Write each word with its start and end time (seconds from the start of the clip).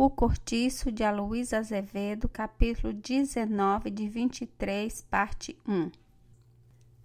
O 0.00 0.08
Cortiço 0.08 0.92
de 0.92 1.02
Aloysio 1.02 1.58
Azevedo, 1.58 2.28
capítulo 2.28 2.92
19, 2.92 3.90
de 3.90 4.08
23, 4.08 5.02
parte 5.10 5.58
1. 5.66 5.90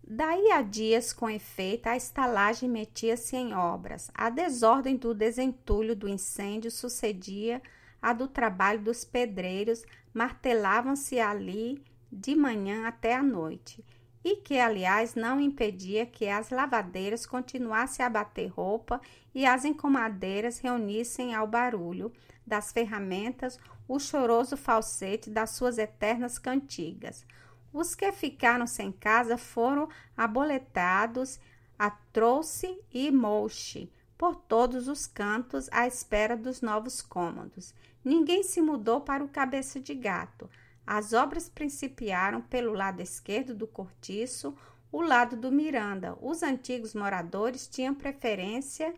Daí 0.08 0.52
a 0.52 0.62
dias, 0.62 1.12
com 1.12 1.28
efeito, 1.28 1.88
a 1.88 1.98
estalagem 1.98 2.70
metia-se 2.70 3.36
em 3.36 3.52
obras. 3.52 4.12
A 4.14 4.30
desordem 4.30 4.96
do 4.96 5.12
desentulho 5.12 5.96
do 5.96 6.08
incêndio 6.08 6.70
sucedia 6.70 7.64
a 8.00 8.14
do 8.14 8.28
trabalho 8.28 8.84
dos 8.84 9.04
pedreiros, 9.04 9.84
martelavam-se 10.14 11.20
ali 11.20 11.84
de 12.12 12.36
manhã 12.36 12.86
até 12.86 13.16
a 13.16 13.24
noite, 13.24 13.84
e 14.24 14.36
que, 14.36 14.60
aliás, 14.60 15.16
não 15.16 15.42
impedia 15.42 16.06
que 16.06 16.28
as 16.28 16.52
lavadeiras 16.52 17.26
continuassem 17.26 18.06
a 18.06 18.10
bater 18.10 18.50
roupa 18.50 19.02
e 19.34 19.48
as 19.48 19.66
encomadeiras 19.66 20.60
reunissem 20.60 21.34
ao 21.34 21.48
barulho 21.48 22.14
das 22.46 22.72
ferramentas 22.72 23.60
o 23.88 24.00
choroso 24.00 24.56
falsete 24.56 25.30
das 25.30 25.52
suas 25.52 25.78
eternas 25.78 26.38
cantigas. 26.38 27.26
Os 27.72 27.96
que 27.96 28.12
ficaram 28.12 28.68
sem 28.68 28.92
casa 28.92 29.38
foram 29.38 29.90
aboletados 30.16 31.40
a 31.78 31.90
trouxe 31.90 32.80
e 32.94 33.12
mouche 33.12 33.92
por 34.18 34.36
todos 34.36 34.88
os 34.88 35.06
cantos 35.06 35.68
à 35.72 35.88
espera 35.88 36.38
dos 36.38 36.62
novos 36.62 37.02
cômodos. 37.02 37.74
Ninguém 38.06 38.44
se 38.44 38.62
mudou 38.62 39.02
para 39.02 39.24
o 39.24 39.28
cabeça 39.28 39.80
de 39.80 39.96
gato. 39.96 40.50
As 40.86 41.14
obras 41.14 41.50
principiaram 41.50 42.42
pelo 42.42 42.74
lado 42.74 43.02
esquerdo 43.02 43.56
do 43.56 43.66
cortiço, 43.66 44.56
o 44.92 45.02
lado 45.02 45.36
do 45.36 45.52
Miranda. 45.52 46.16
Os 46.22 46.44
antigos 46.44 46.94
moradores 46.94 47.68
tinham 47.68 47.96
preferência 47.96 48.94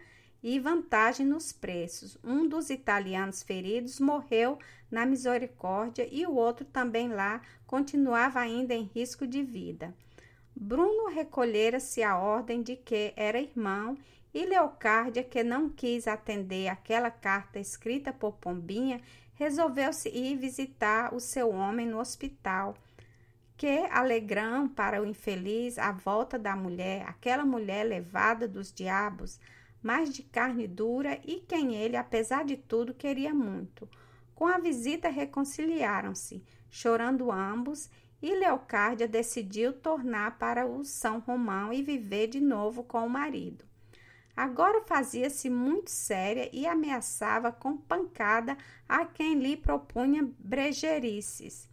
e 0.47 0.59
vantagem 0.59 1.25
nos 1.25 1.51
preços. 1.51 2.19
Um 2.23 2.47
dos 2.47 2.69
italianos 2.69 3.41
feridos 3.41 3.99
morreu 3.99 4.59
na 4.91 5.03
misericórdia 5.03 6.07
e 6.11 6.23
o 6.23 6.35
outro 6.35 6.63
também 6.63 7.09
lá 7.09 7.41
continuava 7.65 8.41
ainda 8.41 8.75
em 8.75 8.83
risco 8.83 9.25
de 9.25 9.41
vida. 9.41 9.91
Bruno 10.55 11.09
recolhera-se 11.09 12.03
à 12.03 12.15
ordem 12.15 12.61
de 12.61 12.75
que 12.75 13.11
era 13.15 13.41
irmão 13.41 13.97
e 14.31 14.45
Leocárdia, 14.45 15.23
que 15.23 15.43
não 15.43 15.67
quis 15.67 16.07
atender 16.07 16.67
aquela 16.67 17.09
carta 17.09 17.57
escrita 17.57 18.13
por 18.13 18.33
Pombinha, 18.33 19.01
resolveu-se 19.33 20.09
ir 20.09 20.37
visitar 20.37 21.11
o 21.11 21.19
seu 21.19 21.49
homem 21.49 21.87
no 21.87 21.99
hospital. 21.99 22.75
Que 23.57 23.87
alegrão 23.89 24.67
para 24.67 25.01
o 25.01 25.07
infeliz 25.07 25.79
a 25.79 25.91
volta 25.91 26.37
da 26.37 26.55
mulher, 26.55 27.03
aquela 27.07 27.43
mulher 27.43 27.83
levada 27.83 28.47
dos 28.47 28.71
diabos, 28.71 29.39
mais 29.85 30.11
de 30.11 30.23
carne 30.23 30.67
dura 30.67 31.21
e 31.23 31.35
quem 31.41 31.75
ele, 31.75 31.95
apesar 31.95 32.43
de 32.43 32.57
tudo, 32.57 32.91
queria 32.91 33.35
muito. 33.35 33.87
Com 34.33 34.47
a 34.47 34.57
visita 34.57 35.09
reconciliaram-se, 35.09 36.43
chorando 36.71 37.31
ambos, 37.31 37.87
e 38.19 38.33
Leocárdia 38.33 39.07
decidiu 39.07 39.71
tornar 39.71 40.39
para 40.39 40.65
o 40.65 40.83
São 40.83 41.19
Romão 41.19 41.71
e 41.71 41.83
viver 41.83 42.25
de 42.25 42.41
novo 42.41 42.83
com 42.83 43.05
o 43.05 43.09
marido. 43.09 43.63
Agora 44.35 44.81
fazia-se 44.87 45.51
muito 45.51 45.91
séria 45.91 46.49
e 46.51 46.65
ameaçava 46.65 47.51
com 47.51 47.77
pancada 47.77 48.57
a 48.89 49.05
quem 49.05 49.35
lhe 49.35 49.55
propunha 49.55 50.27
brejerices. 50.39 51.69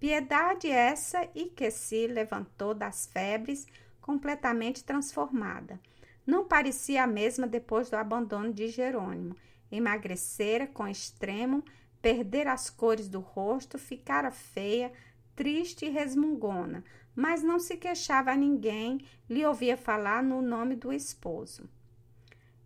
Piedade 0.00 0.68
essa 0.68 1.28
e 1.36 1.44
que 1.44 1.70
se 1.70 2.08
levantou 2.08 2.74
das 2.74 3.06
febres 3.06 3.64
completamente 4.00 4.82
transformada. 4.82 5.78
Não 6.26 6.44
parecia 6.44 7.04
a 7.04 7.06
mesma 7.06 7.46
depois 7.46 7.90
do 7.90 7.94
abandono 7.94 8.52
de 8.52 8.68
Jerônimo. 8.68 9.36
Emagrecera 9.70 10.66
com 10.66 10.86
extremo, 10.86 11.64
perdera 12.00 12.52
as 12.52 12.70
cores 12.70 13.08
do 13.08 13.20
rosto, 13.20 13.78
ficara 13.78 14.30
feia, 14.30 14.92
triste 15.34 15.86
e 15.86 15.90
resmungona, 15.90 16.84
mas 17.14 17.42
não 17.42 17.58
se 17.58 17.76
queixava 17.76 18.32
a 18.32 18.36
ninguém, 18.36 19.04
lhe 19.28 19.44
ouvia 19.44 19.76
falar 19.76 20.22
no 20.22 20.40
nome 20.40 20.76
do 20.76 20.92
esposo. 20.92 21.68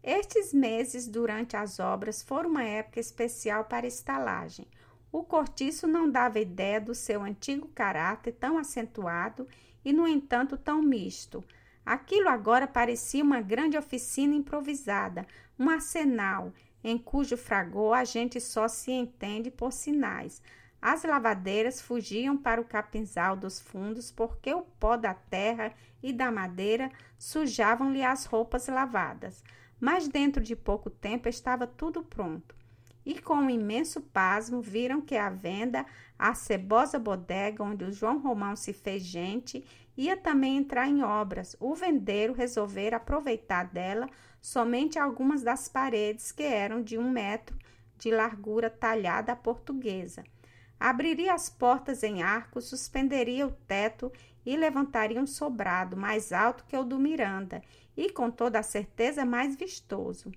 Estes 0.03 0.55
meses 0.55 1.07
durante 1.07 1.57
as 1.57 1.79
obras 1.79 2.23
foram 2.23 2.51
uma 2.51 2.65
época 2.65 3.01
especial 3.01 3.65
para 3.65 3.87
a 3.87 3.89
estalagem. 3.89 4.67
O 5.11 5.23
cortiço 5.23 5.87
não 5.87 6.11
dava 6.11 6.39
ideia 6.39 6.81
do 6.81 6.95
seu 6.95 7.23
antigo 7.23 7.69
caráter 7.75 8.33
tão 8.33 8.59
acentuado 8.59 9.47
e, 9.85 9.93
no 9.93 10.07
entanto, 10.07 10.57
tão 10.57 10.83
misto. 10.83 11.45
Aquilo 11.89 12.29
agora 12.29 12.67
parecia 12.67 13.25
uma 13.25 13.41
grande 13.41 13.79
oficina 13.79 14.35
improvisada, 14.35 15.27
um 15.59 15.71
arsenal, 15.71 16.53
em 16.85 16.99
cujo 16.99 17.35
fragor 17.35 17.97
a 17.97 18.05
gente 18.05 18.39
só 18.43 18.69
se 18.69 18.93
entende 18.93 19.51
por 19.51 19.73
sinais. 19.73 20.43
As 20.83 21.03
lavadeiras 21.03 21.81
fugiam 21.81 22.37
para 22.37 22.61
o 22.61 22.65
capinzal 22.67 23.35
dos 23.35 23.59
fundos 23.59 24.13
porque 24.13 24.53
o 24.53 24.67
pó 24.79 24.99
da 24.99 25.15
terra 25.15 25.73
e 26.03 26.13
da 26.13 26.31
madeira 26.31 26.93
sujavam-lhe 27.19 28.03
as 28.03 28.27
roupas 28.27 28.69
lavadas. 28.69 29.43
Mas 29.81 30.09
dentro 30.09 30.43
de 30.43 30.55
pouco 30.55 30.91
tempo 30.91 31.27
estava 31.27 31.67
tudo 31.67 32.03
pronto. 32.03 32.55
E 33.03 33.19
com 33.19 33.37
um 33.37 33.49
imenso 33.49 34.03
pasmo 34.03 34.61
viram 34.61 35.01
que 35.01 35.17
a 35.17 35.31
venda, 35.31 35.87
a 36.19 36.35
cebosa 36.35 36.99
bodega 36.99 37.65
onde 37.65 37.83
o 37.83 37.93
João 37.93 38.19
Romão 38.19 38.55
se 38.55 38.75
fez 38.75 39.03
gente 39.03 39.65
ia 39.99 40.17
também 40.17 40.57
entrar 40.57 40.87
em 40.87 41.03
obras. 41.03 41.57
O 41.59 41.75
vendeiro 41.75 42.33
resolver 42.33 42.95
aproveitar 42.95 43.65
dela 43.65 44.09
somente 44.41 44.97
algumas 44.97 45.43
das 45.43 45.69
paredes 45.69 46.31
que 46.31 46.45
eram 46.45 46.81
de 46.81 46.97
um 46.97 47.11
metro 47.11 47.59
de 47.99 48.13
largura 48.13 48.71
talhada 48.71 49.33
à 49.33 49.37
portuguesa. 49.37 50.23
Abriria 50.79 51.35
as 51.35 51.51
portas 51.51 52.05
em 52.05 52.23
arco, 52.23 52.61
suspenderia 52.61 53.45
o 53.45 53.51
teto 53.51 54.13
e 54.47 54.57
levantaria 54.57 55.21
um 55.21 55.27
sobrado 55.27 55.97
mais 55.97 56.33
alto 56.33 56.65
que 56.69 56.77
o 56.77 56.85
do 56.85 56.97
Miranda 56.97 57.61
e 57.97 58.09
com 58.09 58.31
toda 58.31 58.61
a 58.61 58.63
certeza 58.63 59.25
mais 59.25 59.57
vistoso. 59.57 60.31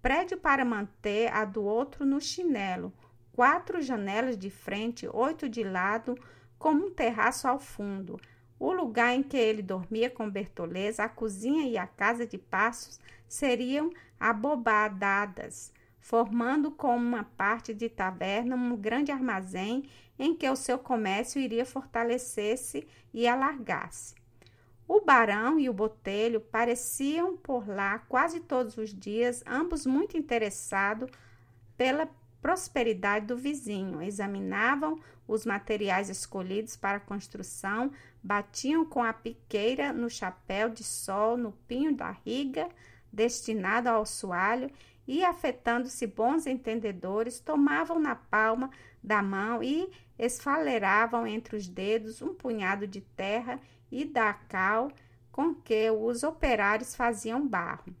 Prédio 0.00 0.38
para 0.38 0.64
manter 0.64 1.30
a 1.30 1.44
do 1.44 1.62
outro 1.62 2.06
no 2.06 2.18
chinelo, 2.22 2.90
quatro 3.32 3.82
janelas 3.82 4.38
de 4.38 4.48
frente, 4.48 5.06
oito 5.12 5.46
de 5.46 5.62
lado, 5.62 6.18
como 6.58 6.86
um 6.86 6.90
terraço 6.90 7.46
ao 7.46 7.58
fundo. 7.58 8.18
O 8.64 8.72
lugar 8.72 9.14
em 9.14 9.22
que 9.22 9.36
ele 9.36 9.60
dormia 9.60 10.08
com 10.08 10.30
Bertoleza, 10.30 11.04
a 11.04 11.08
cozinha 11.08 11.68
e 11.68 11.76
a 11.76 11.86
casa 11.86 12.26
de 12.26 12.38
passos 12.38 12.98
seriam 13.28 13.90
abobadadas, 14.18 15.70
formando 16.00 16.70
com 16.70 16.96
uma 16.96 17.24
parte 17.24 17.74
de 17.74 17.90
taverna 17.90 18.56
um 18.56 18.74
grande 18.74 19.12
armazém 19.12 19.84
em 20.18 20.34
que 20.34 20.48
o 20.48 20.56
seu 20.56 20.78
comércio 20.78 21.38
iria 21.38 21.66
fortalecer-se 21.66 22.88
e 23.12 23.28
alargar-se. 23.28 24.14
O 24.88 25.02
barão 25.02 25.60
e 25.60 25.68
o 25.68 25.74
botelho 25.74 26.40
pareciam 26.40 27.36
por 27.36 27.68
lá 27.68 27.98
quase 27.98 28.40
todos 28.40 28.78
os 28.78 28.94
dias, 28.98 29.44
ambos 29.46 29.84
muito 29.84 30.16
interessados 30.16 31.10
pela 31.76 32.08
prosperidade 32.44 33.24
do 33.24 33.38
vizinho, 33.38 34.02
examinavam 34.02 35.00
os 35.26 35.46
materiais 35.46 36.10
escolhidos 36.10 36.76
para 36.76 36.98
a 36.98 37.00
construção, 37.00 37.90
batiam 38.22 38.84
com 38.84 39.02
a 39.02 39.14
piqueira 39.14 39.94
no 39.94 40.10
chapéu 40.10 40.68
de 40.68 40.84
sol, 40.84 41.38
no 41.38 41.52
pinho 41.66 41.96
da 41.96 42.10
riga 42.10 42.68
destinado 43.10 43.88
ao 43.88 44.04
soalho 44.04 44.70
e, 45.08 45.24
afetando-se 45.24 46.06
bons 46.06 46.46
entendedores, 46.46 47.40
tomavam 47.40 47.98
na 47.98 48.14
palma 48.14 48.68
da 49.02 49.22
mão 49.22 49.62
e 49.62 49.90
esfaleravam 50.18 51.26
entre 51.26 51.56
os 51.56 51.66
dedos 51.66 52.20
um 52.20 52.34
punhado 52.34 52.86
de 52.86 53.00
terra 53.00 53.58
e 53.90 54.04
da 54.04 54.34
cal 54.34 54.90
com 55.32 55.54
que 55.54 55.90
os 55.90 56.22
operários 56.22 56.94
faziam 56.94 57.48
barro. 57.48 57.96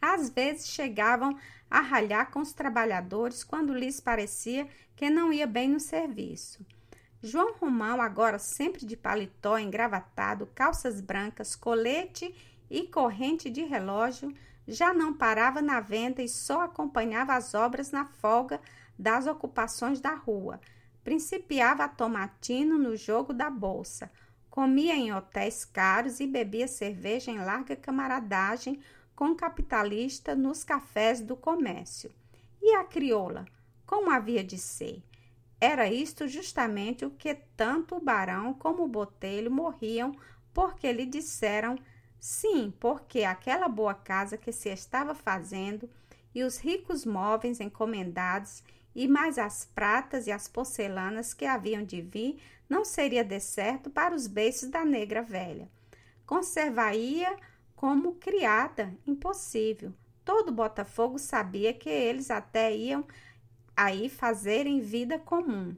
Às 0.00 0.28
vezes 0.28 0.68
chegavam 0.68 1.36
a 1.70 1.80
ralhar 1.80 2.30
com 2.30 2.40
os 2.40 2.52
trabalhadores 2.52 3.44
quando 3.44 3.74
lhes 3.74 4.00
parecia 4.00 4.66
que 4.96 5.10
não 5.10 5.32
ia 5.32 5.46
bem 5.46 5.68
no 5.68 5.80
serviço. 5.80 6.64
João 7.22 7.54
Romão, 7.54 8.00
agora 8.00 8.38
sempre 8.38 8.86
de 8.86 8.96
paletó 8.96 9.58
engravatado, 9.58 10.46
calças 10.54 11.00
brancas, 11.00 11.56
colete 11.56 12.34
e 12.70 12.84
corrente 12.86 13.50
de 13.50 13.64
relógio, 13.64 14.32
já 14.66 14.92
não 14.92 15.12
parava 15.12 15.60
na 15.60 15.80
venda 15.80 16.22
e 16.22 16.28
só 16.28 16.62
acompanhava 16.62 17.34
as 17.34 17.54
obras 17.54 17.90
na 17.90 18.04
folga 18.04 18.60
das 18.98 19.26
ocupações 19.26 20.00
da 20.00 20.14
rua. 20.14 20.60
Principiava 21.02 21.84
a 21.84 21.88
tomatino 21.88 22.78
no 22.78 22.94
jogo 22.94 23.32
da 23.32 23.48
bolsa. 23.48 24.10
Comia 24.50 24.94
em 24.94 25.12
hotéis 25.12 25.64
caros 25.64 26.20
e 26.20 26.26
bebia 26.26 26.68
cerveja 26.68 27.30
em 27.30 27.38
larga 27.38 27.74
camaradagem 27.74 28.80
com 29.18 29.34
capitalista 29.34 30.36
nos 30.36 30.62
cafés 30.62 31.20
do 31.20 31.34
comércio. 31.34 32.08
E 32.62 32.76
a 32.76 32.84
crioula, 32.84 33.46
como 33.84 34.12
havia 34.12 34.44
de 34.44 34.56
ser? 34.56 35.02
Era 35.60 35.90
isto 35.90 36.28
justamente 36.28 37.04
o 37.04 37.10
que 37.10 37.34
tanto 37.56 37.96
o 37.96 38.00
barão 38.00 38.54
como 38.54 38.84
o 38.84 38.88
botelho 38.88 39.50
morriam 39.50 40.14
porque 40.54 40.92
lhe 40.92 41.04
disseram 41.04 41.76
sim, 42.20 42.72
porque 42.78 43.24
aquela 43.24 43.66
boa 43.66 43.92
casa 43.92 44.36
que 44.36 44.52
se 44.52 44.68
estava 44.68 45.16
fazendo 45.16 45.90
e 46.32 46.44
os 46.44 46.58
ricos 46.58 47.04
móveis 47.04 47.58
encomendados 47.58 48.62
e 48.94 49.08
mais 49.08 49.36
as 49.36 49.64
pratas 49.64 50.28
e 50.28 50.30
as 50.30 50.46
porcelanas 50.46 51.34
que 51.34 51.44
haviam 51.44 51.82
de 51.82 52.00
vir, 52.00 52.40
não 52.68 52.84
seria 52.84 53.24
de 53.24 53.40
certo 53.40 53.90
para 53.90 54.14
os 54.14 54.28
beiços 54.28 54.68
da 54.68 54.84
negra 54.84 55.22
velha. 55.22 55.68
Conservaria 56.24 57.36
como 57.78 58.14
criada, 58.16 58.92
impossível. 59.06 59.94
Todo 60.24 60.50
Botafogo 60.50 61.16
sabia 61.16 61.72
que 61.72 61.88
eles 61.88 62.28
até 62.28 62.74
iam 62.74 63.06
aí 63.76 64.08
fazerem 64.08 64.80
vida 64.80 65.16
comum. 65.16 65.76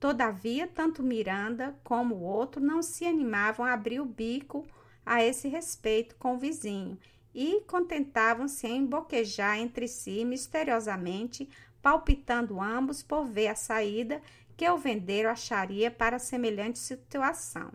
Todavia, 0.00 0.66
tanto 0.66 1.04
Miranda 1.04 1.78
como 1.84 2.16
o 2.16 2.22
outro 2.22 2.60
não 2.60 2.82
se 2.82 3.06
animavam 3.06 3.64
a 3.64 3.74
abrir 3.74 4.00
o 4.00 4.04
bico 4.04 4.66
a 5.04 5.22
esse 5.22 5.46
respeito 5.46 6.16
com 6.16 6.34
o 6.34 6.38
vizinho 6.38 6.98
e 7.32 7.60
contentavam-se 7.60 8.66
em 8.66 8.84
boquejar 8.84 9.56
entre 9.60 9.86
si 9.86 10.24
misteriosamente, 10.24 11.48
palpitando 11.80 12.60
ambos 12.60 13.04
por 13.04 13.24
ver 13.24 13.46
a 13.46 13.54
saída 13.54 14.20
que 14.56 14.68
o 14.68 14.76
vendeiro 14.76 15.30
acharia 15.30 15.92
para 15.92 16.18
semelhante 16.18 16.80
situação. 16.80 17.70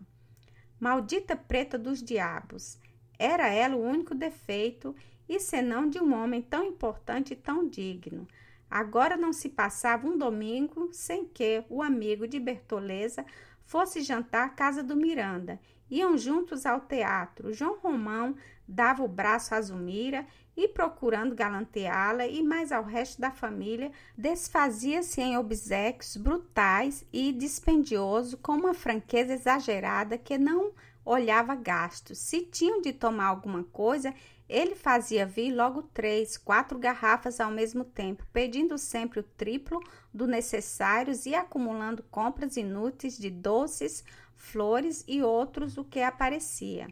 Maldita 0.77 1.37
preta 1.37 1.77
dos 1.77 2.03
diabos! 2.03 2.80
Era 3.23 3.49
ela 3.49 3.75
o 3.75 3.83
único 3.83 4.15
defeito, 4.15 4.95
e 5.29 5.39
senão 5.39 5.87
de 5.87 5.99
um 5.99 6.11
homem 6.11 6.41
tão 6.41 6.63
importante 6.63 7.33
e 7.33 7.35
tão 7.35 7.67
digno. 7.67 8.27
Agora 8.67 9.15
não 9.15 9.31
se 9.31 9.47
passava 9.47 10.07
um 10.07 10.17
domingo 10.17 10.89
sem 10.91 11.23
que 11.25 11.63
o 11.69 11.83
amigo 11.83 12.27
de 12.27 12.39
Bertoleza 12.39 13.23
fosse 13.63 14.01
jantar 14.01 14.47
à 14.47 14.49
casa 14.49 14.81
do 14.81 14.95
Miranda. 14.95 15.59
Iam 15.87 16.17
juntos 16.17 16.65
ao 16.65 16.81
teatro. 16.81 17.53
João 17.53 17.77
Romão 17.77 18.35
dava 18.67 19.03
o 19.03 19.07
braço 19.07 19.53
a 19.53 19.61
Zumira 19.61 20.25
e, 20.57 20.67
procurando 20.67 21.35
galanteá-la 21.35 22.25
e 22.25 22.41
mais 22.41 22.71
ao 22.71 22.83
resto 22.83 23.21
da 23.21 23.29
família, 23.29 23.91
desfazia-se 24.17 25.21
em 25.21 25.37
obsequios 25.37 26.17
brutais 26.17 27.05
e 27.13 27.31
dispendioso 27.31 28.35
com 28.37 28.53
uma 28.53 28.73
franqueza 28.73 29.33
exagerada 29.33 30.17
que 30.17 30.39
não 30.39 30.71
olhava 31.05 31.55
gastos. 31.55 32.17
Se 32.17 32.41
tinham 32.41 32.81
de 32.81 32.93
tomar 32.93 33.25
alguma 33.25 33.63
coisa, 33.63 34.13
ele 34.47 34.75
fazia 34.75 35.25
vir 35.25 35.53
logo 35.53 35.83
três, 35.83 36.37
quatro 36.37 36.77
garrafas 36.77 37.39
ao 37.39 37.49
mesmo 37.49 37.85
tempo, 37.85 38.25
pedindo 38.33 38.77
sempre 38.77 39.21
o 39.21 39.23
triplo 39.23 39.79
do 40.13 40.27
necessário 40.27 41.13
e 41.25 41.33
acumulando 41.33 42.03
compras 42.03 42.57
inúteis 42.57 43.17
de 43.17 43.29
doces, 43.29 44.03
flores 44.35 45.05
e 45.07 45.23
outros 45.23 45.77
o 45.77 45.85
que 45.85 46.01
aparecia. 46.01 46.87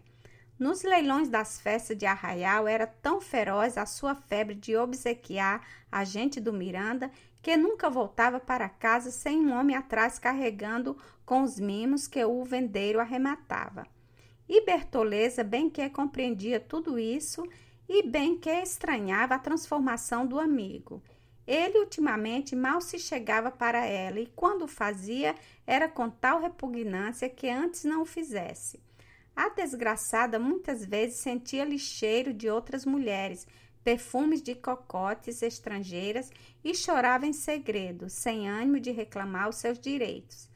Nos 0.58 0.84
leilões 0.84 1.30
das 1.30 1.60
festas 1.60 1.98
de 1.98 2.06
arraial 2.06 2.68
era 2.68 2.86
tão 2.86 3.22
feroz 3.22 3.78
a 3.78 3.86
sua 3.86 4.14
febre 4.14 4.56
de 4.56 4.76
obsequiar 4.76 5.66
a 5.92 6.04
gente 6.04 6.40
do 6.40 6.52
Miranda 6.52 7.10
que 7.42 7.56
nunca 7.56 7.90
voltava 7.90 8.40
para 8.40 8.68
casa 8.68 9.12
sem 9.12 9.40
um 9.40 9.58
homem 9.58 9.76
atrás 9.76 10.20
carregando 10.20 10.98
com 11.26 11.44
os 11.44 11.60
mimos 11.60 12.08
que 12.08 12.24
o 12.24 12.44
vendeiro 12.44 13.00
arrematava. 13.00 13.86
E 14.50 14.66
Bertoleza 14.66 15.44
bem 15.44 15.69
que 15.69 15.88
compreendia 15.92 16.60
tudo 16.60 16.98
isso 16.98 17.48
e 17.88 18.01
bem 18.01 18.36
que 18.36 18.50
estranhava 18.50 19.36
a 19.36 19.40
transformação 19.40 20.25
do 20.25 20.40
amigo. 20.40 21.04
Ele 21.46 21.78
ultimamente 21.78 22.56
mal 22.56 22.81
se 22.81 22.98
chegava 22.98 23.51
para 23.51 23.86
ela 23.86 24.19
e 24.19 24.25
quando 24.36 24.68
fazia 24.68 25.36
era 25.68 25.88
com 25.88 26.10
tal 26.10 26.42
repugnância 26.42 27.30
que 27.30 27.48
antes 27.48 27.84
não 27.84 28.01
o 28.01 28.06
fizesse. 28.06 28.80
A 29.36 29.50
desgraçada 29.50 30.40
muitas 30.40 30.84
vezes 30.84 31.18
sentia 31.18 31.63
lixeiro 31.63 32.34
de 32.34 32.50
outras 32.50 32.86
mulheres, 32.86 33.48
perfumes 33.84 34.42
de 34.42 34.56
cocotes 34.56 35.44
estrangeiras 35.44 36.31
e 36.63 36.74
chorava 36.74 37.28
em 37.28 37.34
segredo, 37.34 38.10
sem 38.10 38.50
ânimo 38.50 38.80
de 38.80 38.90
reclamar 38.90 39.48
os 39.48 39.57
seus 39.57 39.80
direitos. 39.80 40.49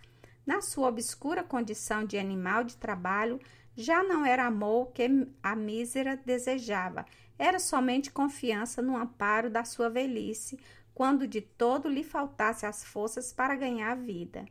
Na 0.45 0.61
sua 0.61 0.89
obscura 0.89 1.43
condição 1.43 2.05
de 2.05 2.17
animal 2.17 2.63
de 2.63 2.75
trabalho, 2.75 3.39
já 3.75 4.03
não 4.03 4.25
era 4.25 4.45
amor 4.45 4.91
que 4.91 5.07
a 5.41 5.55
mísera 5.55 6.19
desejava, 6.25 7.05
era 7.39 7.59
somente 7.59 8.11
confiança 8.11 8.81
no 8.81 8.95
amparo 8.95 9.49
da 9.49 9.63
sua 9.63 9.89
velhice, 9.89 10.59
quando 10.93 11.27
de 11.27 11.41
todo 11.41 11.89
lhe 11.89 12.03
faltasse 12.03 12.65
as 12.65 12.83
forças 12.83 13.33
para 13.33 13.55
ganhar 13.55 13.91
a 13.91 13.95
vida. 13.95 14.45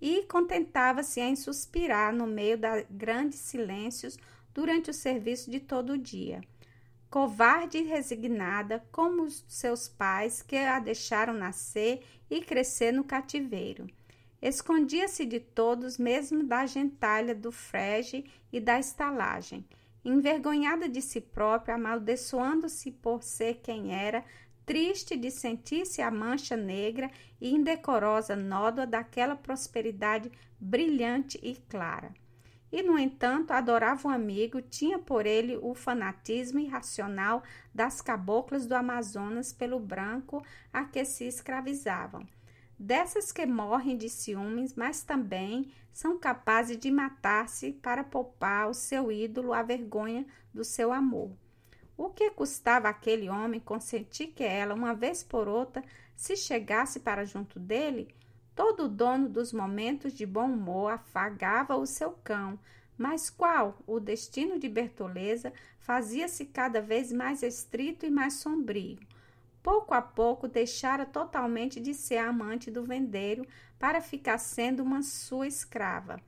E 0.00 0.22
contentava-se 0.22 1.20
em 1.20 1.36
suspirar 1.36 2.12
no 2.12 2.26
meio 2.26 2.56
de 2.56 2.84
grandes 2.90 3.40
silêncios 3.40 4.18
durante 4.54 4.90
o 4.90 4.94
serviço 4.94 5.50
de 5.50 5.60
todo 5.60 5.92
o 5.92 5.98
dia. 5.98 6.40
Covarde 7.10 7.78
e 7.78 7.82
resignada, 7.82 8.82
como 8.90 9.24
os 9.24 9.44
seus 9.46 9.86
pais 9.86 10.40
que 10.40 10.56
a 10.56 10.78
deixaram 10.78 11.34
nascer 11.34 12.02
e 12.30 12.40
crescer 12.40 12.90
no 12.90 13.04
cativeiro. 13.04 13.86
Escondia-se 14.42 15.24
de 15.24 15.38
todos, 15.38 15.96
mesmo 15.96 16.42
da 16.42 16.66
gentalha 16.66 17.32
do 17.32 17.52
frege 17.52 18.24
e 18.52 18.58
da 18.58 18.76
estalagem. 18.76 19.64
Envergonhada 20.04 20.88
de 20.88 21.00
si 21.00 21.20
própria, 21.20 21.76
amaldiçoando-se 21.76 22.90
por 22.90 23.22
ser 23.22 23.60
quem 23.62 23.94
era, 23.94 24.24
triste 24.66 25.16
de 25.16 25.30
sentir-se 25.30 26.02
a 26.02 26.10
mancha 26.10 26.56
negra 26.56 27.08
e 27.40 27.54
indecorosa 27.54 28.34
nódoa 28.34 28.84
daquela 28.84 29.36
prosperidade 29.36 30.28
brilhante 30.58 31.38
e 31.40 31.54
clara. 31.54 32.12
E, 32.72 32.82
no 32.82 32.98
entanto, 32.98 33.52
adorava 33.52 34.08
o 34.08 34.10
amigo, 34.10 34.60
tinha 34.60 34.98
por 34.98 35.24
ele 35.24 35.56
o 35.56 35.72
fanatismo 35.72 36.58
irracional 36.58 37.44
das 37.72 38.00
caboclas 38.00 38.66
do 38.66 38.74
Amazonas 38.74 39.52
pelo 39.52 39.78
branco 39.78 40.44
a 40.72 40.84
que 40.84 41.04
se 41.04 41.28
escravizavam 41.28 42.26
dessas 42.82 43.30
que 43.30 43.46
morrem 43.46 43.96
de 43.96 44.08
ciúmes, 44.08 44.74
mas 44.74 45.04
também 45.04 45.70
são 45.92 46.18
capazes 46.18 46.76
de 46.76 46.90
matar-se 46.90 47.70
para 47.74 48.02
poupar 48.02 48.64
ao 48.64 48.74
seu 48.74 49.12
ídolo 49.12 49.52
a 49.52 49.62
vergonha 49.62 50.26
do 50.52 50.64
seu 50.64 50.92
amor. 50.92 51.30
O 51.96 52.10
que 52.10 52.28
custava 52.32 52.88
aquele 52.88 53.30
homem 53.30 53.60
consentir 53.60 54.32
que 54.34 54.42
ela, 54.42 54.74
uma 54.74 54.94
vez 54.94 55.22
por 55.22 55.46
outra, 55.46 55.84
se 56.16 56.36
chegasse 56.36 56.98
para 56.98 57.24
junto 57.24 57.60
dele? 57.60 58.12
Todo 58.52 58.88
dono 58.88 59.28
dos 59.28 59.52
momentos 59.52 60.12
de 60.12 60.26
bom 60.26 60.46
humor 60.46 60.90
afagava 60.90 61.76
o 61.76 61.86
seu 61.86 62.10
cão, 62.24 62.58
mas 62.98 63.30
qual 63.30 63.78
o 63.86 64.00
destino 64.00 64.58
de 64.58 64.68
Bertoleza 64.68 65.52
fazia-se 65.78 66.46
cada 66.46 66.82
vez 66.82 67.12
mais 67.12 67.44
estrito 67.44 68.04
e 68.04 68.10
mais 68.10 68.34
sombrio 68.34 68.98
pouco 69.62 69.94
a 69.94 70.02
pouco 70.02 70.48
deixara 70.48 71.06
totalmente 71.06 71.80
de 71.80 71.94
ser 71.94 72.18
amante 72.18 72.70
do 72.70 72.84
vendeiro 72.84 73.46
para 73.78 74.00
ficar 74.00 74.38
sendo 74.38 74.82
uma 74.82 75.02
sua 75.02 75.46
escrava. 75.46 76.20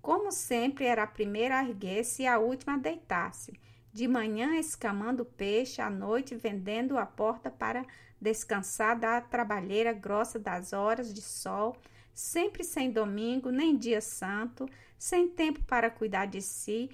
Como 0.00 0.32
sempre, 0.32 0.86
era 0.86 1.02
a 1.02 1.06
primeira 1.06 1.58
a 1.58 1.64
erguer-se 1.64 2.22
e 2.22 2.26
a 2.26 2.38
última 2.38 2.74
a 2.74 2.78
deitar-se. 2.78 3.52
De 3.92 4.06
manhã 4.06 4.56
escamando 4.56 5.24
peixe, 5.24 5.82
à 5.82 5.90
noite 5.90 6.36
vendendo 6.36 6.96
a 6.96 7.04
porta 7.04 7.50
para 7.50 7.84
descansar 8.20 8.98
da 8.98 9.20
trabalheira 9.20 9.92
grossa 9.92 10.38
das 10.38 10.72
horas 10.72 11.12
de 11.12 11.20
sol, 11.20 11.76
sempre 12.14 12.62
sem 12.62 12.90
domingo 12.90 13.50
nem 13.50 13.76
dia 13.76 14.00
santo, 14.00 14.66
sem 14.98 15.28
tempo 15.28 15.60
para 15.64 15.90
cuidar 15.90 16.26
de 16.26 16.40
si, 16.40 16.90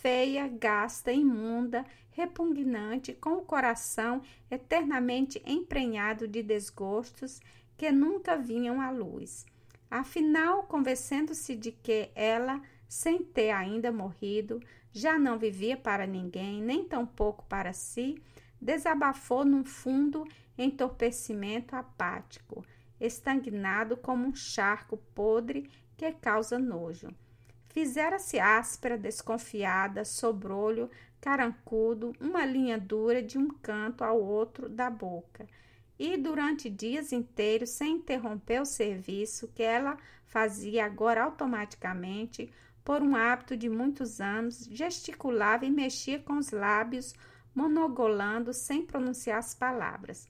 feia, 0.00 0.46
gasta, 0.46 1.12
imunda, 1.12 1.84
repugnante, 2.10 3.12
com 3.12 3.34
o 3.34 3.44
coração 3.44 4.22
eternamente 4.50 5.42
emprenhado 5.46 6.28
de 6.28 6.42
desgostos 6.42 7.40
que 7.76 7.90
nunca 7.90 8.36
vinham 8.36 8.80
à 8.80 8.90
luz. 8.90 9.46
Afinal, 9.90 10.64
convencendo-se 10.64 11.56
de 11.56 11.72
que 11.72 12.10
ela, 12.14 12.60
sem 12.88 13.22
ter 13.22 13.50
ainda 13.50 13.90
morrido, 13.90 14.60
já 14.92 15.18
não 15.18 15.38
vivia 15.38 15.76
para 15.76 16.06
ninguém, 16.06 16.60
nem 16.62 16.84
tampouco 16.84 17.44
para 17.48 17.72
si, 17.72 18.20
desabafou 18.60 19.44
num 19.44 19.64
fundo 19.64 20.26
entorpecimento 20.56 21.76
apático, 21.76 22.64
estagnado 23.00 23.96
como 23.96 24.26
um 24.26 24.34
charco 24.34 24.96
podre 25.14 25.70
que 25.96 26.10
causa 26.12 26.58
nojo. 26.58 27.08
Fizera-se 27.78 28.40
áspera, 28.40 28.98
desconfiada, 28.98 30.04
sobrolho, 30.04 30.90
carancudo, 31.20 32.12
uma 32.20 32.44
linha 32.44 32.76
dura 32.76 33.22
de 33.22 33.38
um 33.38 33.46
canto 33.46 34.02
ao 34.02 34.20
outro 34.20 34.68
da 34.68 34.90
boca. 34.90 35.46
E 35.96 36.16
durante 36.16 36.68
dias 36.68 37.12
inteiros, 37.12 37.70
sem 37.70 37.98
interromper 37.98 38.60
o 38.60 38.66
serviço 38.66 39.46
que 39.54 39.62
ela 39.62 39.96
fazia 40.26 40.84
agora 40.84 41.22
automaticamente, 41.22 42.52
por 42.84 43.00
um 43.00 43.14
hábito 43.14 43.56
de 43.56 43.68
muitos 43.68 44.20
anos, 44.20 44.66
gesticulava 44.68 45.64
e 45.64 45.70
mexia 45.70 46.18
com 46.18 46.36
os 46.36 46.50
lábios, 46.50 47.14
monogolando 47.54 48.52
sem 48.52 48.84
pronunciar 48.84 49.38
as 49.38 49.54
palavras. 49.54 50.26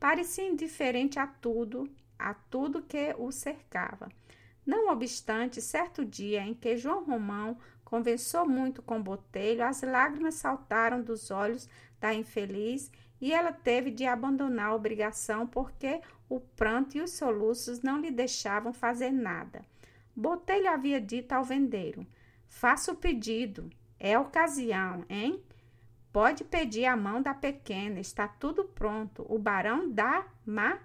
Parecia 0.00 0.48
indiferente 0.48 1.18
a 1.18 1.26
tudo, 1.26 1.90
a 2.18 2.32
tudo 2.32 2.80
que 2.80 3.14
o 3.18 3.30
cercava. 3.30 4.08
Não 4.66 4.90
obstante, 4.90 5.62
certo 5.62 6.04
dia 6.04 6.42
em 6.42 6.52
que 6.52 6.76
João 6.76 7.04
Romão 7.04 7.56
conversou 7.84 8.46
muito 8.46 8.82
com 8.82 9.00
Botelho, 9.00 9.64
as 9.64 9.80
lágrimas 9.82 10.34
saltaram 10.34 11.00
dos 11.00 11.30
olhos 11.30 11.68
da 12.00 12.12
infeliz 12.12 12.90
e 13.20 13.32
ela 13.32 13.52
teve 13.52 13.92
de 13.92 14.04
abandonar 14.04 14.70
a 14.70 14.74
obrigação 14.74 15.46
porque 15.46 16.00
o 16.28 16.40
pranto 16.40 16.98
e 16.98 17.00
os 17.00 17.12
soluços 17.12 17.80
não 17.80 18.00
lhe 18.00 18.10
deixavam 18.10 18.72
fazer 18.72 19.12
nada. 19.12 19.64
Botelho 20.14 20.68
havia 20.68 21.00
dito 21.00 21.32
ao 21.32 21.44
vendeiro: 21.44 22.04
Faça 22.48 22.90
o 22.90 22.96
pedido, 22.96 23.70
é 24.00 24.18
ocasião, 24.18 25.04
hein? 25.08 25.42
Pode 26.12 26.44
pedir 26.44 26.86
a 26.86 26.96
mão 26.96 27.22
da 27.22 27.34
pequena, 27.34 28.00
está 28.00 28.26
tudo 28.26 28.64
pronto. 28.64 29.24
O 29.28 29.38
barão 29.38 29.90
dá, 29.90 30.26
má? 30.44 30.78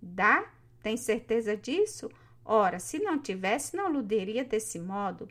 Dá? 0.00 0.48
Tem 0.80 0.96
certeza 0.96 1.56
disso? 1.56 2.08
Ora, 2.50 2.78
se 2.78 2.98
não 2.98 3.18
tivesse, 3.18 3.76
não 3.76 3.92
luderia 3.92 4.42
desse 4.42 4.78
modo. 4.78 5.28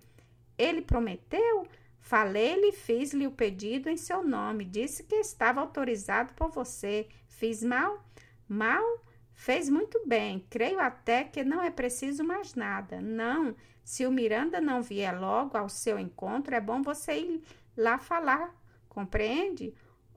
Ele 0.55 0.83
prometeu? 0.83 1.67
Falei-lhe 1.99 2.71
fiz-lhe 2.71 3.25
o 3.25 3.31
pedido 3.31 3.89
em 3.89 3.97
seu 3.97 4.23
nome. 4.23 4.63
Disse 4.63 5.03
que 5.03 5.15
estava 5.15 5.59
autorizado 5.59 6.35
por 6.35 6.51
você. 6.51 7.07
Fiz 7.27 7.63
mal? 7.63 8.05
Mal? 8.47 8.85
Fez 9.33 9.67
muito 9.67 9.99
bem. 10.05 10.45
Creio 10.47 10.79
até 10.79 11.23
que 11.23 11.43
não 11.43 11.61
é 11.61 11.71
preciso 11.71 12.23
mais 12.23 12.53
nada. 12.53 13.01
Não, 13.01 13.55
se 13.83 14.05
o 14.05 14.11
Miranda 14.11 14.61
não 14.61 14.83
vier 14.83 15.19
logo 15.19 15.57
ao 15.57 15.69
seu 15.69 15.97
encontro, 15.97 16.53
é 16.53 16.61
bom 16.61 16.83
você 16.83 17.19
ir 17.19 17.43
lá 17.75 17.97
falar 17.97 18.55
compreende? 18.97 19.75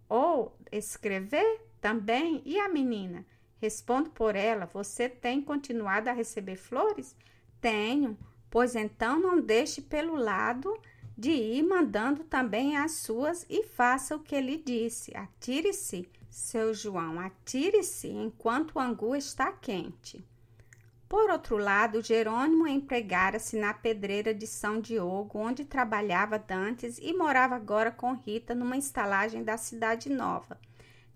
Ou 0.08 0.56
escrever 0.72 1.60
também. 1.80 2.42
E 2.46 2.58
a 2.58 2.68
menina? 2.68 3.26
Respondo 3.60 4.08
por 4.10 4.34
ela: 4.34 4.66
Você 4.72 5.08
tem 5.08 5.42
continuado 5.42 6.08
a 6.08 6.14
receber 6.14 6.56
flores? 6.56 7.14
Tenho, 7.60 8.16
pois 8.50 8.74
então 8.74 9.20
não 9.20 9.40
deixe 9.40 9.82
pelo 9.82 10.16
lado 10.16 10.74
de 11.16 11.30
ir 11.30 11.62
mandando 11.62 12.24
também 12.24 12.78
as 12.78 12.92
suas 12.92 13.44
e 13.50 13.62
faça 13.62 14.16
o 14.16 14.20
que 14.20 14.34
ele 14.34 14.56
disse. 14.56 15.14
Atire-se, 15.14 16.08
seu 16.30 16.72
João, 16.72 17.20
atire-se 17.20 18.08
enquanto 18.08 18.76
o 18.76 18.80
angu 18.80 19.14
está 19.14 19.52
quente. 19.52 20.24
Por 21.06 21.28
outro 21.28 21.58
lado, 21.58 22.00
Jerônimo 22.00 22.66
empregara-se 22.66 23.58
na 23.58 23.74
pedreira 23.74 24.32
de 24.32 24.46
São 24.46 24.80
Diogo, 24.80 25.38
onde 25.38 25.64
trabalhava 25.64 26.38
dantes 26.38 26.98
e 27.02 27.12
morava 27.12 27.56
agora 27.56 27.90
com 27.90 28.14
Rita 28.14 28.54
numa 28.54 28.78
estalagem 28.78 29.44
da 29.44 29.58
cidade 29.58 30.08
nova. 30.08 30.56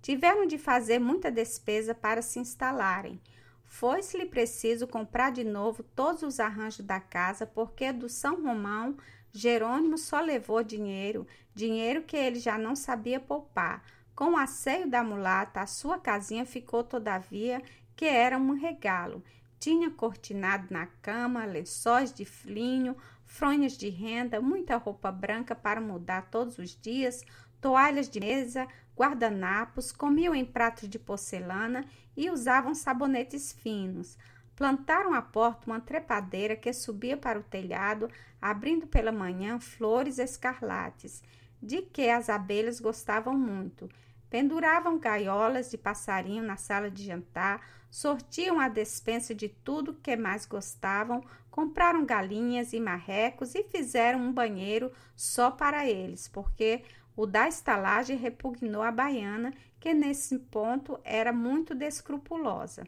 Tiveram 0.05 0.45
de 0.45 0.59
fazer 0.59 0.99
muita 0.99 1.31
despesa 1.31 1.95
para 1.95 2.21
se 2.21 2.39
instalarem. 2.39 3.19
Foi-se-lhe 3.65 4.27
preciso 4.27 4.87
comprar 4.87 5.33
de 5.33 5.43
novo 5.43 5.83
todos 5.83 6.23
os 6.23 6.39
arranjos 6.39 6.85
da 6.85 7.01
casa, 7.01 7.47
porque 7.47 7.91
do 7.91 8.07
São 8.07 8.43
Romão 8.45 8.99
Jerônimo 9.33 9.97
só 9.97 10.21
levou 10.21 10.63
dinheiro, 10.63 11.27
dinheiro 11.55 12.03
que 12.03 12.19
ele 12.19 12.39
já 12.39 12.59
não 12.59 12.77
sabia 12.77 13.19
poupar. 13.19 13.83
Com 14.15 14.33
o 14.33 14.37
asseio 14.37 14.87
da 14.87 15.03
mulata, 15.03 15.63
a 15.63 15.67
sua 15.67 15.99
casinha 15.99 16.45
ficou, 16.45 16.85
todavia, 16.85 17.63
que 17.97 18.05
era 18.05 18.37
um 18.37 18.53
regalo 18.53 19.25
tinha 19.65 19.91
cortinado 19.91 20.67
na 20.69 20.85
cama, 21.01 21.47
lençóis 21.47 22.13
de 22.13 22.29
linho, 22.45 22.95
fronhas 23.25 23.73
de 23.73 23.89
renda, 23.89 24.39
muita 24.39 24.77
roupa 24.77 25.11
branca 25.11 25.55
para 25.55 25.81
mudar 25.81 26.29
todos 26.31 26.59
os 26.59 26.79
dias, 26.79 27.25
toalhas 27.63 28.07
de 28.11 28.21
mesa, 28.21 28.69
guardanapos, 28.97 29.93
comiam 29.93 30.35
em 30.35 30.45
pratos 30.45 30.89
de 30.89 30.99
porcelana 30.99 31.85
e 32.17 32.31
usavam 32.31 32.75
sabonetes 32.75 33.53
finos. 33.53 34.17
Plantaram 34.57 35.15
à 35.15 35.21
porta 35.21 35.67
uma 35.67 35.81
trepadeira 35.81 36.55
que 36.55 36.73
subia 36.73 37.17
para 37.17 37.39
o 37.39 37.43
telhado, 37.43 38.09
abrindo 38.41 38.87
pela 38.87 39.11
manhã 39.11 39.59
flores 39.59 40.19
escarlates, 40.19 41.23
de 41.61 41.83
que 41.83 42.09
as 42.09 42.29
abelhas 42.29 42.79
gostavam 42.79 43.37
muito. 43.37 43.89
Penduravam 44.31 44.99
gaiolas 44.99 45.71
de 45.71 45.79
passarinho 45.79 46.43
na 46.43 46.57
sala 46.57 46.91
de 46.91 47.05
jantar, 47.05 47.61
sortiam 47.91 48.59
a 48.59 48.69
despensa 48.69 49.35
de 49.35 49.49
tudo 49.49 49.95
que 49.95 50.17
mais 50.17 50.47
gostavam, 50.47 51.23
compraram 51.51 52.05
galinhas 52.05 52.73
e 52.73 52.81
marrecos 52.81 53.55
e 53.55 53.63
fizeram 53.63 54.21
um 54.21 54.33
banheiro 54.33 54.91
só 55.15 55.53
para 55.53 55.89
eles, 55.89 56.27
porque 56.27 56.83
o 57.17 57.27
da 57.27 57.49
estalagem 57.49 58.17
repugnou 58.17 58.83
a 58.83 58.91
baiana, 58.91 59.53
que 59.79 59.95
nesse 59.95 60.39
ponto 60.39 60.99
era 61.05 61.33
muito 61.33 61.75
descrupulosa. 61.75 62.87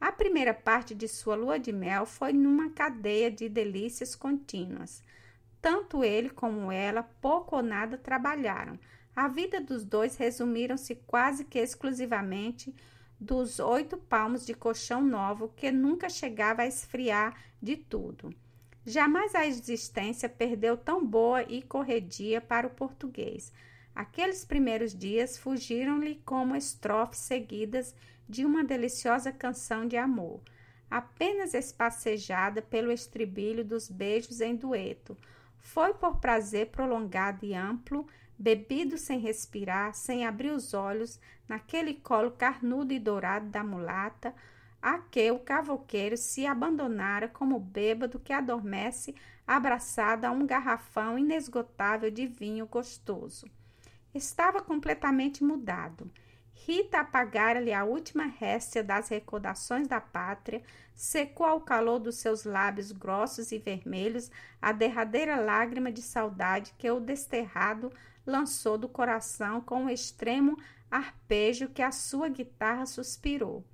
A 0.00 0.10
primeira 0.10 0.52
parte 0.52 0.94
de 0.94 1.06
sua 1.06 1.36
lua 1.36 1.58
de 1.58 1.72
mel 1.72 2.04
foi 2.04 2.32
numa 2.32 2.70
cadeia 2.70 3.30
de 3.30 3.48
delícias 3.48 4.16
contínuas. 4.16 5.02
Tanto 5.60 6.02
ele 6.02 6.28
como 6.28 6.72
ela 6.72 7.04
pouco 7.04 7.56
ou 7.56 7.62
nada 7.62 7.96
trabalharam. 7.96 8.78
A 9.14 9.28
vida 9.28 9.60
dos 9.60 9.84
dois 9.84 10.16
resumiram-se 10.16 10.96
quase 11.06 11.44
que 11.44 11.58
exclusivamente 11.58 12.74
dos 13.20 13.60
oito 13.60 13.96
palmos 13.96 14.44
de 14.44 14.54
colchão 14.54 15.00
novo 15.00 15.52
que 15.54 15.70
nunca 15.70 16.08
chegava 16.08 16.62
a 16.62 16.66
esfriar 16.66 17.40
de 17.62 17.76
tudo. 17.76 18.34
Jamais 18.84 19.34
a 19.34 19.46
existência 19.46 20.28
perdeu 20.28 20.76
tão 20.76 21.04
boa 21.06 21.42
e 21.44 21.62
corredia 21.62 22.40
para 22.40 22.66
o 22.66 22.70
português. 22.70 23.52
Aqueles 23.94 24.44
primeiros 24.44 24.94
dias 24.94 25.38
fugiram-lhe 25.38 26.20
como 26.24 26.56
estrofes 26.56 27.20
seguidas 27.20 27.94
de 28.28 28.44
uma 28.44 28.64
deliciosa 28.64 29.30
canção 29.30 29.86
de 29.86 29.96
amor, 29.96 30.40
apenas 30.90 31.54
espacejada 31.54 32.60
pelo 32.60 32.90
estribilho 32.90 33.64
dos 33.64 33.88
beijos 33.88 34.40
em 34.40 34.56
dueto. 34.56 35.16
Foi 35.58 35.94
por 35.94 36.16
prazer 36.16 36.68
prolongado 36.68 37.44
e 37.44 37.54
amplo 37.54 38.06
bebido 38.38 38.98
sem 38.98 39.20
respirar, 39.20 39.94
sem 39.94 40.26
abrir 40.26 40.50
os 40.50 40.74
olhos, 40.74 41.20
naquele 41.46 41.94
colo 41.94 42.32
carnudo 42.32 42.92
e 42.92 42.98
dourado 42.98 43.46
da 43.46 43.62
mulata, 43.62 44.34
a 44.82 44.98
que 44.98 45.30
o 45.30 45.38
cavoqueiro 45.38 46.16
se 46.16 46.44
abandonara 46.44 47.28
como 47.28 47.60
bêbado 47.60 48.18
que 48.18 48.32
adormece 48.32 49.14
abraçado 49.46 50.24
a 50.24 50.30
um 50.32 50.44
garrafão 50.44 51.16
inesgotável 51.16 52.10
de 52.10 52.26
vinho 52.26 52.66
gostoso. 52.66 53.46
Estava 54.12 54.60
completamente 54.60 55.44
mudado. 55.44 56.10
Rita 56.52 57.00
apagara-lhe 57.00 57.72
a 57.72 57.84
última 57.84 58.24
réstia 58.24 58.84
das 58.84 59.08
recordações 59.08 59.88
da 59.88 60.00
pátria, 60.00 60.62
secou 60.94 61.46
ao 61.46 61.60
calor 61.60 61.98
dos 61.98 62.16
seus 62.16 62.44
lábios 62.44 62.92
grossos 62.92 63.52
e 63.52 63.58
vermelhos 63.58 64.30
a 64.60 64.70
derradeira 64.70 65.40
lágrima 65.40 65.90
de 65.90 66.02
saudade 66.02 66.74
que 66.76 66.90
o 66.90 67.00
desterrado 67.00 67.92
lançou 68.26 68.76
do 68.78 68.88
coração 68.88 69.60
com 69.60 69.86
o 69.86 69.90
extremo 69.90 70.56
arpejo 70.90 71.68
que 71.68 71.82
a 71.82 71.90
sua 71.90 72.28
guitarra 72.28 72.86
suspirou. 72.86 73.64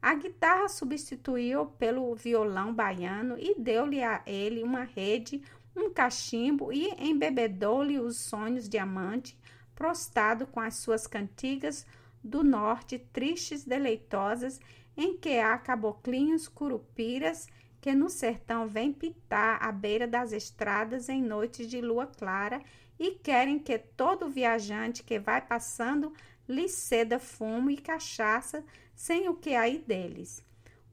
A 0.00 0.14
guitarra 0.14 0.68
substituiu 0.68 1.66
pelo 1.66 2.14
violão 2.14 2.72
baiano 2.72 3.36
e 3.38 3.58
deu-lhe 3.58 4.02
a 4.02 4.22
ele 4.26 4.62
uma 4.62 4.84
rede, 4.84 5.42
um 5.76 5.90
cachimbo 5.90 6.72
e 6.72 6.88
embebedou-lhe 6.98 7.98
os 7.98 8.16
sonhos 8.16 8.68
de 8.68 8.78
amante, 8.78 9.36
prostado 9.74 10.46
com 10.46 10.60
as 10.60 10.76
suas 10.76 11.06
cantigas 11.06 11.84
do 12.22 12.44
norte, 12.44 12.98
tristes, 12.98 13.64
deleitosas, 13.64 14.60
em 14.96 15.16
que 15.16 15.38
há 15.38 15.56
caboclinhos 15.58 16.48
curupiras 16.48 17.48
que 17.80 17.94
no 17.94 18.08
sertão 18.08 18.66
vêm 18.66 18.92
pitar 18.92 19.62
à 19.62 19.70
beira 19.70 20.06
das 20.06 20.32
estradas 20.32 21.08
em 21.08 21.22
noites 21.22 21.68
de 21.68 21.80
lua 21.80 22.06
clara 22.06 22.60
e 22.98 23.12
querem 23.12 23.58
que 23.58 23.78
todo 23.78 24.28
viajante 24.28 25.04
que 25.04 25.18
vai 25.18 25.40
passando 25.40 26.12
lhe 26.48 26.68
ceda 26.68 27.18
fumo 27.18 27.70
e 27.70 27.76
cachaça 27.76 28.64
sem 28.98 29.28
o 29.28 29.34
que 29.34 29.54
aí 29.54 29.78
deles. 29.78 30.44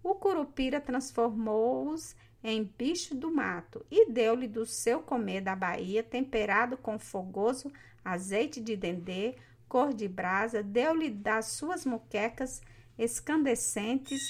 O 0.04 0.14
curupira 0.14 0.80
transformou-os 0.80 2.16
em 2.44 2.64
bicho 2.64 3.16
do 3.16 3.34
mato 3.34 3.84
e 3.90 4.12
deu-lhe 4.12 4.48
do 4.48 4.64
seu 4.64 5.00
comer 5.02 5.42
da 5.42 5.56
Bahia, 5.56 6.04
temperado 6.04 6.78
com 6.78 7.00
fogoso 7.00 7.72
azeite 8.04 8.62
de 8.62 8.78
dendê, 8.78 9.36
cor 9.68 9.92
de 9.92 10.08
brasa, 10.08 10.62
deu-lhe 10.62 11.10
das 11.10 11.48
suas 11.48 11.84
muquecas 11.84 12.62
escandescentes, 12.96 14.22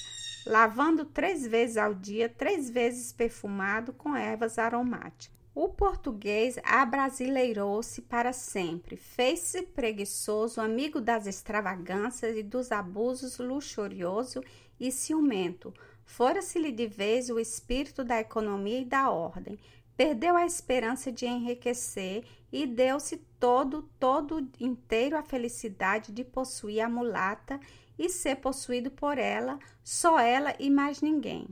lavando 0.47 1.03
três 1.03 1.45
vezes 1.45 1.75
ao 1.75 1.93
dia, 1.93 2.29
três 2.29 2.69
vezes 2.69 3.11
perfumado 3.11 3.91
com 3.91 4.15
ervas 4.15 4.57
aromáticas. 4.57 5.34
O 5.55 5.69
português 5.69 6.59
abrasileirou-se 6.65 8.01
para 8.01 8.33
sempre, 8.33 8.97
fez-se 8.97 9.61
preguiçoso, 9.61 10.59
amigo 10.59 10.99
das 10.99 11.25
extravagâncias 11.25 12.35
e 12.35 12.43
dos 12.43 12.73
abusos, 12.73 13.37
luxurioso 13.37 14.43
e 14.77 14.91
ciumento. 14.91 15.73
Fora-se-lhe 16.03 16.73
de 16.73 16.87
vez 16.87 17.29
o 17.29 17.39
espírito 17.39 18.03
da 18.03 18.19
economia 18.19 18.81
e 18.81 18.85
da 18.85 19.09
ordem. 19.09 19.57
Perdeu 19.95 20.35
a 20.35 20.45
esperança 20.45 21.09
de 21.09 21.25
enriquecer 21.25 22.25
e 22.51 22.67
deu-se 22.67 23.15
todo, 23.39 23.89
todo 23.97 24.45
inteiro 24.59 25.17
à 25.17 25.23
felicidade 25.23 26.11
de 26.11 26.25
possuir 26.25 26.81
a 26.81 26.89
mulata 26.89 27.61
e 27.97 28.09
ser 28.09 28.35
possuído 28.35 28.91
por 28.91 29.17
ela, 29.17 29.57
só 29.81 30.19
ela 30.19 30.53
e 30.59 30.69
mais 30.69 31.01
ninguém. 31.01 31.47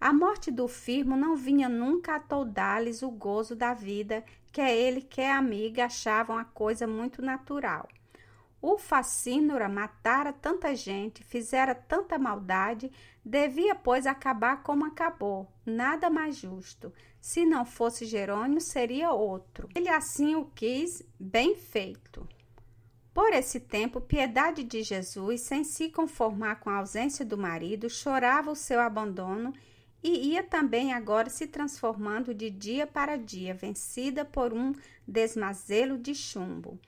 A 0.00 0.14
morte 0.14 0.50
do 0.50 0.66
firmo 0.66 1.14
não 1.14 1.36
vinha 1.36 1.68
nunca 1.68 2.16
a 2.16 2.20
toldar-lhes 2.20 3.02
o 3.02 3.10
gozo 3.10 3.54
da 3.54 3.74
vida, 3.74 4.24
que 4.50 4.62
ele 4.62 5.02
que 5.02 5.20
a 5.20 5.36
amiga 5.36 5.84
achavam 5.84 6.38
a 6.38 6.44
coisa 6.44 6.86
muito 6.86 7.20
natural. 7.20 7.86
O 8.62 8.78
facínora 8.78 9.68
matara 9.68 10.32
tanta 10.32 10.74
gente, 10.74 11.22
fizera 11.22 11.74
tanta 11.74 12.18
maldade, 12.18 12.90
devia, 13.22 13.74
pois, 13.74 14.06
acabar 14.06 14.62
como 14.62 14.86
acabou, 14.86 15.52
nada 15.66 16.08
mais 16.08 16.36
justo. 16.36 16.92
Se 17.20 17.44
não 17.44 17.66
fosse 17.66 18.06
Jerônimo, 18.06 18.60
seria 18.60 19.12
outro. 19.12 19.68
Ele 19.74 19.88
assim 19.88 20.34
o 20.34 20.46
quis, 20.54 21.02
bem 21.18 21.54
feito. 21.54 22.26
Por 23.12 23.32
esse 23.34 23.60
tempo, 23.60 24.00
Piedade 24.00 24.64
de 24.64 24.82
Jesus, 24.82 25.42
sem 25.42 25.62
se 25.62 25.90
conformar 25.90 26.56
com 26.56 26.70
a 26.70 26.76
ausência 26.76 27.24
do 27.24 27.36
marido, 27.36 27.90
chorava 27.90 28.50
o 28.50 28.56
seu 28.56 28.80
abandono 28.80 29.52
e 30.02 30.32
ia 30.32 30.42
também 30.42 30.92
agora 30.92 31.28
se 31.28 31.46
transformando 31.46 32.32
de 32.32 32.50
dia 32.50 32.86
para 32.86 33.16
dia, 33.16 33.54
vencida 33.54 34.24
por 34.24 34.52
um 34.52 34.72
desmazelo 35.06 35.98
de 35.98 36.14
chumbo. 36.14 36.78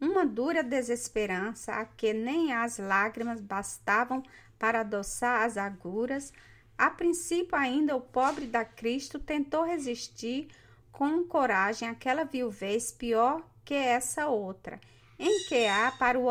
Uma 0.00 0.24
dura 0.24 0.62
desesperança 0.62 1.72
a 1.72 1.84
que 1.84 2.12
nem 2.12 2.52
as 2.52 2.78
lágrimas 2.78 3.40
bastavam 3.40 4.22
para 4.58 4.80
adoçar 4.80 5.42
as 5.42 5.56
aguras. 5.56 6.32
A 6.76 6.90
princípio, 6.90 7.56
ainda 7.56 7.96
o 7.96 8.00
pobre 8.00 8.46
da 8.46 8.64
Cristo 8.64 9.18
tentou 9.18 9.64
resistir 9.64 10.48
com 10.92 11.24
coragem 11.24 11.88
àquela 11.88 12.24
viuvez 12.24 12.92
pior 12.92 13.42
que 13.64 13.74
essa 13.74 14.28
outra, 14.28 14.80
em 15.18 15.46
que 15.48 15.66
há 15.66 15.92
para 15.92 16.18
o 16.18 16.28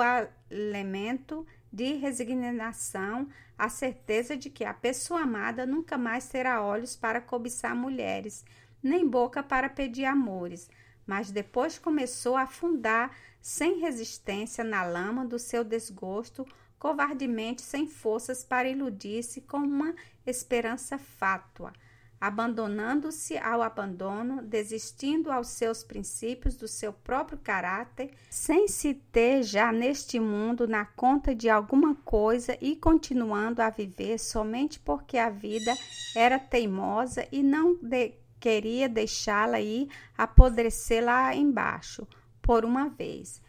elemento 0.50 1.46
de 1.72 1.94
resignação 1.94 3.28
a 3.58 3.70
certeza 3.70 4.38
de 4.38 4.50
que 4.50 4.64
a 4.64 4.74
pessoa 4.74 5.22
amada 5.22 5.66
nunca 5.66 5.98
mais 5.98 6.28
terá 6.28 6.62
olhos 6.62 6.96
para 6.96 7.20
cobiçar 7.20 7.76
mulheres, 7.76 8.46
nem 8.82 9.08
boca 9.08 9.42
para 9.42 9.70
pedir 9.70 10.06
amores, 10.06 10.70
mas 11.06 11.32
depois 11.32 11.80
começou 11.80 12.38
a 12.38 12.44
afundar 12.44 13.16
sem 13.42 13.80
resistência 13.80 14.64
na 14.64 14.84
lama 14.84 15.26
do 15.26 15.40
seu 15.40 15.64
desgosto, 15.64 16.46
covardemente 16.78 17.62
sem 17.62 17.88
forças 17.88 18.44
para 18.44 18.70
iludir-se 18.70 19.42
com 19.42 19.58
uma 19.58 19.96
esperança 20.26 20.98
fátua 20.98 21.74
abandonando-se 22.20 23.38
ao 23.38 23.62
abandono, 23.62 24.42
desistindo 24.42 25.32
aos 25.32 25.50
seus 25.50 25.84
princípios, 25.84 26.56
do 26.56 26.68
seu 26.68 26.92
próprio 26.92 27.38
caráter, 27.38 28.12
sem 28.30 28.68
se 28.68 28.96
ter 28.96 29.44
já 29.44 29.72
neste 29.72 30.20
mundo 30.20 30.68
na 30.68 30.84
conta 30.84 31.36
de 31.36 31.50
alguma 31.50 31.94
coisa 31.96 32.58
e 32.60 32.76
continuando 32.76 33.62
a 33.62 33.70
viver 33.70 34.18
somente 34.18 34.80
porque 34.80 35.18
a 35.18 35.30
vida 35.30 35.76
era 36.16 36.40
teimosa 36.40 37.28
e 37.32 37.44
não 37.44 37.76
de, 37.76 38.16
queria 38.40 38.90
deixá-la 38.90 39.62
ir 39.62 39.88
apodrecer 40.18 41.04
lá 41.04 41.36
embaixo, 41.36 42.08
por 42.42 42.66
uma 42.66 42.90
vez. 42.90 43.42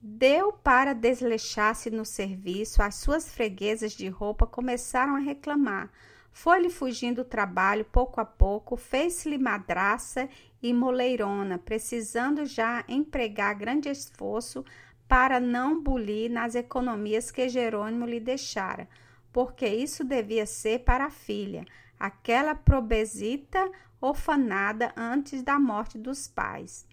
Deu 0.00 0.52
para 0.52 0.94
desleixar-se 0.94 1.90
no 1.90 2.04
serviço, 2.04 2.80
as 2.80 2.94
suas 2.94 3.28
freguesas 3.28 3.92
de 3.92 4.08
roupa 4.08 4.46
começaram 4.46 5.16
a 5.16 5.20
reclamar 5.20 5.90
foi-lhe 6.36 6.68
fugindo 6.68 7.22
o 7.22 7.24
trabalho 7.24 7.82
pouco 7.86 8.20
a 8.20 8.24
pouco, 8.24 8.76
fez-lhe 8.76 9.38
madraça 9.38 10.28
e 10.62 10.70
moleirona, 10.70 11.56
precisando 11.56 12.44
já 12.44 12.84
empregar 12.86 13.54
grande 13.54 13.88
esforço 13.88 14.62
para 15.08 15.40
não 15.40 15.82
bulir 15.82 16.30
nas 16.30 16.54
economias 16.54 17.30
que 17.30 17.48
Jerônimo 17.48 18.04
lhe 18.04 18.20
deixara, 18.20 18.86
porque 19.32 19.66
isso 19.66 20.04
devia 20.04 20.44
ser 20.44 20.80
para 20.80 21.06
a 21.06 21.10
filha, 21.10 21.64
aquela 21.98 22.54
probesita 22.54 23.72
orfanada 23.98 24.92
antes 24.94 25.42
da 25.42 25.58
morte 25.58 25.96
dos 25.96 26.28
pais. 26.28 26.86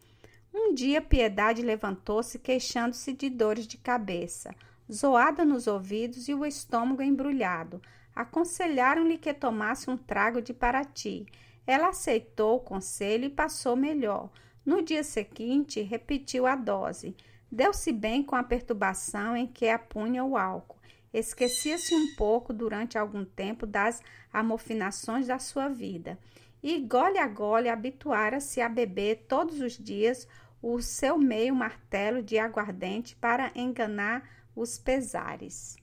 Um 0.53 0.73
dia 0.73 1.01
Piedade 1.01 1.62
levantou-se 1.62 2.39
queixando-se 2.39 3.12
de 3.12 3.29
dores 3.29 3.67
de 3.67 3.77
cabeça, 3.77 4.55
zoada 4.89 5.43
nos 5.43 5.67
ouvidos 5.67 6.29
e 6.29 6.33
o 6.33 6.45
estômago 6.45 7.01
embrulhado. 7.01 7.81
Aconselharam-lhe 8.15 9.17
que 9.17 9.34
tomasse 9.34 9.89
um 9.89 9.98
trago 9.98 10.41
de 10.41 10.53
Parati. 10.53 11.25
Ela 11.65 11.89
aceitou 11.89 12.58
o 12.58 12.60
conselho 12.60 13.26
e 13.26 13.30
passou 13.30 13.76
melhor. 13.76 14.30
No 14.65 14.82
dia 14.82 15.04
seguinte, 15.04 15.82
repetiu 15.82 16.45
a 16.45 16.56
dose. 16.56 17.15
Deu-se 17.52 17.91
bem 17.91 18.23
com 18.23 18.36
a 18.36 18.43
perturbação 18.43 19.36
em 19.36 19.47
que 19.47 19.67
apunha 19.67 20.23
o 20.23 20.38
álcool. 20.38 20.78
Esquecia-se 21.13 21.93
um 21.93 22.15
pouco 22.15 22.52
durante 22.52 22.97
algum 22.97 23.23
tempo 23.23 23.67
das 23.67 24.02
amofinações 24.32 25.28
da 25.28 25.38
sua 25.38 25.67
vida. 25.67 26.17
E 26.63 26.80
gole 26.80 27.19
a 27.19 27.28
gole 27.28 27.69
habituara-se 27.69 28.62
a 28.62 28.69
beber 28.69 29.26
todos 29.28 29.60
os 29.62 29.78
dias 29.78 30.28
o 30.62 30.82
seu 30.82 31.17
meio 31.17 31.54
martelo 31.54 32.23
de 32.23 32.39
aguardente 32.39 33.15
para 33.17 33.52
enganar 33.54 34.28
os 34.56 34.78
pesares. 34.78 35.76